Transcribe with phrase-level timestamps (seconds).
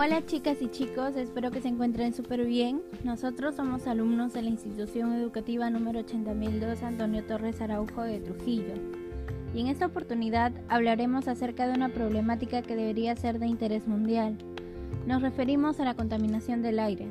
[0.00, 2.82] Hola chicas y chicos, espero que se encuentren súper bien.
[3.02, 8.74] Nosotros somos alumnos de la institución educativa número 80002 Antonio Torres Araujo de Trujillo.
[9.52, 14.38] Y en esta oportunidad hablaremos acerca de una problemática que debería ser de interés mundial.
[15.04, 17.10] Nos referimos a la contaminación del aire.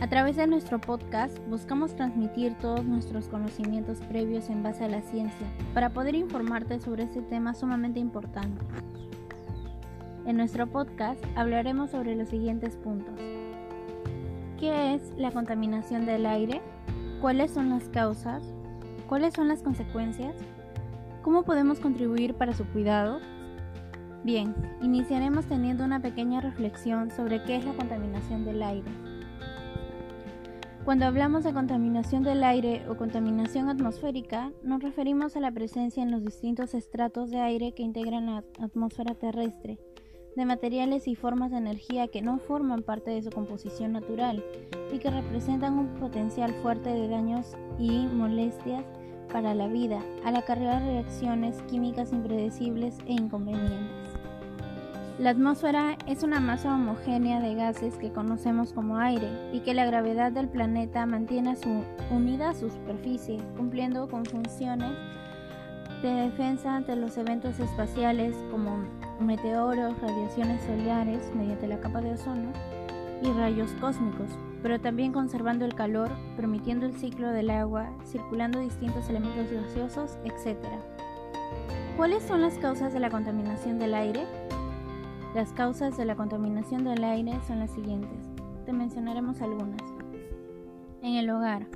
[0.00, 5.02] A través de nuestro podcast buscamos transmitir todos nuestros conocimientos previos en base a la
[5.02, 8.64] ciencia para poder informarte sobre este tema sumamente importante.
[10.28, 13.14] En nuestro podcast hablaremos sobre los siguientes puntos.
[14.60, 16.60] ¿Qué es la contaminación del aire?
[17.22, 18.42] ¿Cuáles son las causas?
[19.08, 20.36] ¿Cuáles son las consecuencias?
[21.22, 23.20] ¿Cómo podemos contribuir para su cuidado?
[24.22, 28.90] Bien, iniciaremos teniendo una pequeña reflexión sobre qué es la contaminación del aire.
[30.84, 36.10] Cuando hablamos de contaminación del aire o contaminación atmosférica, nos referimos a la presencia en
[36.10, 39.78] los distintos estratos de aire que integran la atmósfera terrestre
[40.36, 44.44] de materiales y formas de energía que no forman parte de su composición natural
[44.92, 48.84] y que representan un potencial fuerte de daños y molestias
[49.32, 54.08] para la vida, al acarrear reacciones químicas impredecibles e inconvenientes.
[55.18, 59.84] La atmósfera es una masa homogénea de gases que conocemos como aire y que la
[59.84, 64.92] gravedad del planeta mantiene su, unida a su superficie, cumpliendo con funciones
[66.02, 68.84] de defensa ante los eventos espaciales como
[69.20, 72.52] meteoros, radiaciones solares mediante la capa de ozono
[73.22, 74.30] y rayos cósmicos,
[74.62, 80.56] pero también conservando el calor, permitiendo el ciclo del agua, circulando distintos elementos gaseosos, etc.
[81.96, 84.24] ¿Cuáles son las causas de la contaminación del aire?
[85.34, 88.18] Las causas de la contaminación del aire son las siguientes.
[88.64, 89.82] Te mencionaremos algunas.
[91.02, 91.66] En el hogar,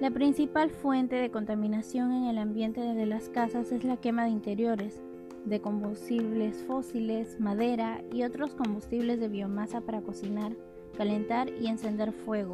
[0.00, 4.30] la principal fuente de contaminación en el ambiente de las casas es la quema de
[4.30, 5.02] interiores,
[5.44, 10.52] de combustibles fósiles, madera y otros combustibles de biomasa para cocinar,
[10.96, 12.52] calentar y encender fuego.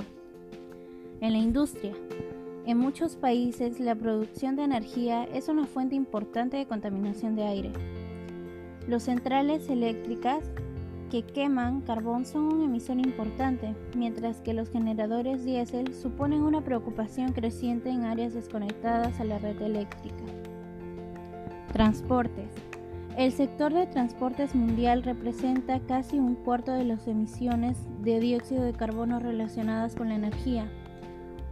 [1.20, 1.92] En la industria,
[2.66, 7.72] en muchos países la producción de energía es una fuente importante de contaminación de aire.
[8.88, 10.50] Los centrales eléctricas
[11.10, 17.32] que queman carbón son una emisión importante, mientras que los generadores diésel suponen una preocupación
[17.32, 20.24] creciente en áreas desconectadas a la red eléctrica.
[21.72, 22.50] Transportes.
[23.16, 28.72] El sector de transportes mundial representa casi un cuarto de las emisiones de dióxido de
[28.72, 30.70] carbono relacionadas con la energía,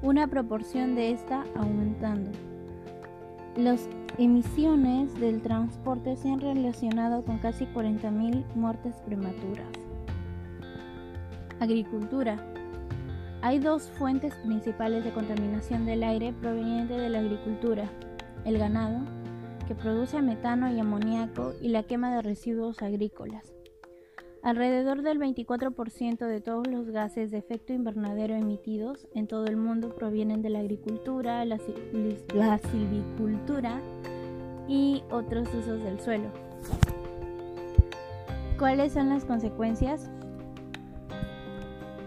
[0.03, 2.31] una proporción de esta aumentando.
[3.56, 3.88] Las
[4.19, 9.69] emisiones del transporte se han relacionado con casi 40.000 muertes prematuras.
[11.60, 12.37] Agricultura.
[13.43, 17.88] Hay dos fuentes principales de contaminación del aire proveniente de la agricultura,
[18.44, 18.98] el ganado,
[19.69, 23.54] que produce metano y amoníaco, y la quema de residuos agrícolas.
[24.44, 29.94] Alrededor del 24% de todos los gases de efecto invernadero emitidos en todo el mundo
[29.94, 31.56] provienen de la agricultura, la,
[32.59, 33.81] silvicultura
[34.69, 36.28] y otros usos del suelo.
[38.59, 40.10] ¿Cuáles son las consecuencias?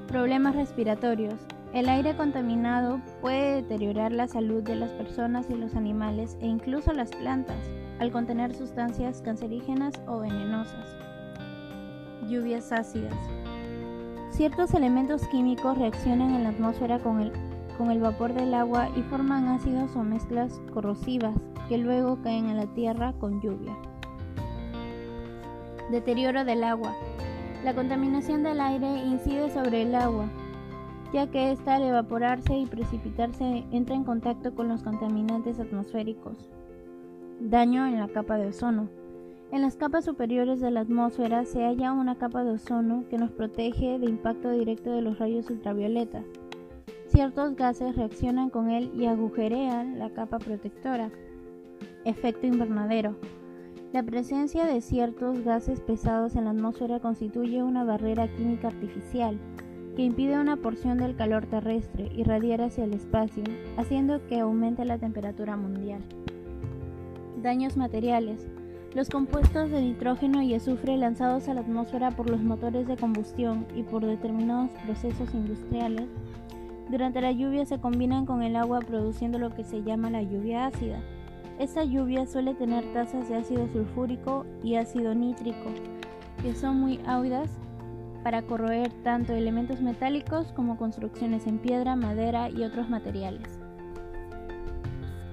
[0.08, 1.42] Problemas respiratorios.
[1.74, 6.94] El aire contaminado puede deteriorar la salud de las personas y los animales e incluso
[6.94, 7.66] las plantas
[7.98, 10.98] al contener sustancias cancerígenas o venenosas
[12.28, 13.16] lluvias ácidas.
[14.32, 17.32] Ciertos elementos químicos reaccionan en la atmósfera con el,
[17.78, 21.36] con el vapor del agua y forman ácidos o mezclas corrosivas
[21.68, 23.76] que luego caen en la tierra con lluvia.
[25.92, 26.96] Deterioro del agua.
[27.64, 30.30] La contaminación del aire incide sobre el agua,
[31.14, 36.50] ya que ésta al evaporarse y precipitarse entra en contacto con los contaminantes atmosféricos.
[37.40, 38.90] Daño en la capa de ozono.
[39.50, 43.32] En las capas superiores de la atmósfera se halla una capa de ozono que nos
[43.32, 46.22] protege de impacto directo de los rayos ultravioleta.
[47.08, 51.12] Ciertos gases reaccionan con él y agujerean la capa protectora.
[52.04, 53.16] Efecto invernadero.
[53.94, 59.40] La presencia de ciertos gases pesados en la atmósfera constituye una barrera química artificial
[59.96, 63.44] que impide una porción del calor terrestre irradiar hacia el espacio,
[63.78, 66.02] haciendo que aumente la temperatura mundial.
[67.42, 68.46] Daños materiales.
[68.98, 73.68] Los compuestos de nitrógeno y azufre lanzados a la atmósfera por los motores de combustión
[73.76, 76.08] y por determinados procesos industriales,
[76.90, 80.66] durante la lluvia se combinan con el agua produciendo lo que se llama la lluvia
[80.66, 81.00] ácida.
[81.60, 85.70] Esta lluvia suele tener tasas de ácido sulfúrico y ácido nítrico,
[86.42, 87.52] que son muy ávidas
[88.24, 93.60] para corroer tanto elementos metálicos como construcciones en piedra, madera y otros materiales.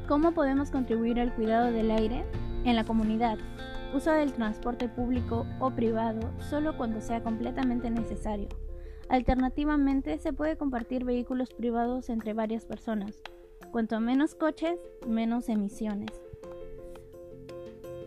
[0.06, 2.26] ¿Cómo podemos contribuir al cuidado del aire?
[2.64, 3.38] En la comunidad.
[3.94, 8.48] Uso del transporte público o privado solo cuando sea completamente necesario.
[9.10, 13.20] Alternativamente, se puede compartir vehículos privados entre varias personas.
[13.70, 16.10] Cuanto menos coches, menos emisiones.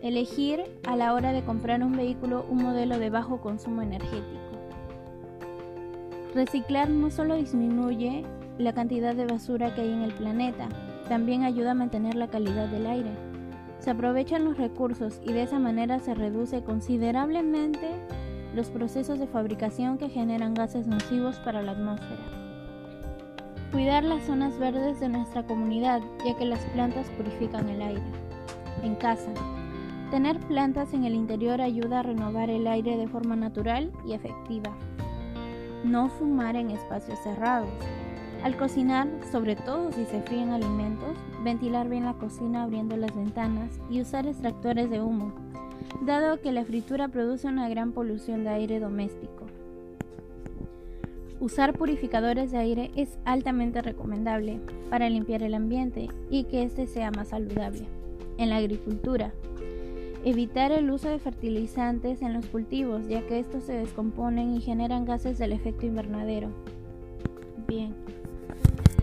[0.02, 4.38] Elegir a la hora de comprar un vehículo un modelo de bajo consumo energético.
[6.34, 8.24] Reciclar no solo disminuye
[8.58, 10.68] la cantidad de basura que hay en el planeta,
[11.08, 13.27] también ayuda a mantener la calidad del aire.
[13.88, 17.88] Se aprovechan los recursos y de esa manera se reduce considerablemente
[18.54, 22.20] los procesos de fabricación que generan gases nocivos para la atmósfera.
[23.72, 28.02] Cuidar las zonas verdes de nuestra comunidad, ya que las plantas purifican el aire.
[28.82, 29.32] En casa.
[30.10, 34.70] Tener plantas en el interior ayuda a renovar el aire de forma natural y efectiva.
[35.82, 37.70] No fumar en espacios cerrados.
[38.42, 43.80] Al cocinar, sobre todo si se fríen alimentos, ventilar bien la cocina abriendo las ventanas
[43.90, 45.32] y usar extractores de humo,
[46.06, 49.46] dado que la fritura produce una gran polución de aire doméstico.
[51.40, 57.10] Usar purificadores de aire es altamente recomendable para limpiar el ambiente y que éste sea
[57.10, 57.86] más saludable.
[58.38, 59.32] En la agricultura,
[60.24, 65.04] evitar el uso de fertilizantes en los cultivos, ya que estos se descomponen y generan
[65.04, 66.48] gases del efecto invernadero.
[67.68, 67.94] Bien,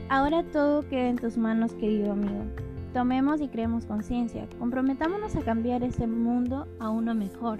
[0.09, 2.45] ahora todo queda en tus manos, querido amigo.
[2.93, 7.59] Tomemos y creemos conciencia, comprometámonos a cambiar este mundo a uno mejor.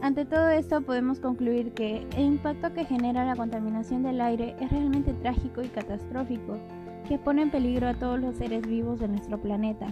[0.00, 4.70] Ante todo esto podemos concluir que el impacto que genera la contaminación del aire es
[4.72, 6.58] realmente trágico y catastrófico,
[7.08, 9.86] que pone en peligro a todos los seres vivos de nuestro planeta,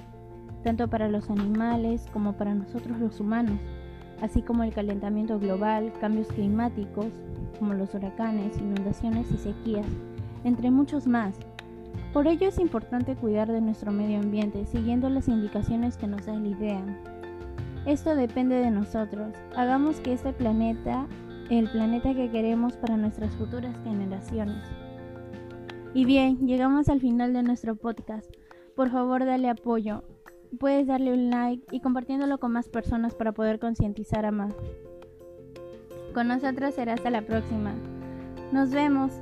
[0.65, 3.61] tanto para los animales como para nosotros los humanos,
[4.21, 7.07] así como el calentamiento global, cambios climáticos,
[7.61, 9.87] como los huracanes, inundaciones y sequías,
[10.45, 11.37] entre muchos más.
[12.13, 16.35] Por ello es importante cuidar de nuestro medio ambiente siguiendo las indicaciones que nos da
[16.35, 16.83] idea.
[17.87, 19.35] Esto depende de nosotros.
[19.57, 21.07] Hagamos que este planeta,
[21.51, 24.63] el planeta que queremos para nuestras futuras generaciones.
[25.95, 28.31] Y bien, llegamos al final de nuestro podcast.
[28.77, 30.05] Por favor, dale apoyo.
[30.59, 34.55] Puedes darle un like y compartiéndolo con más personas para poder concientizar a más.
[36.13, 37.73] Con nosotros será hasta la próxima.
[38.53, 39.13] Nos vemos.